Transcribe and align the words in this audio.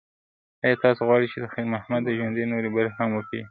ایا 0.63 0.81
تاسو 0.83 1.01
غواړئ 1.07 1.27
چې 1.33 1.37
د 1.41 1.45
خیر 1.53 1.65
محمد 1.73 2.01
د 2.05 2.09
ژوند 2.17 2.35
نورې 2.51 2.69
برخې 2.75 2.97
هم 2.99 3.09
وپیژنئ؟ 3.13 3.47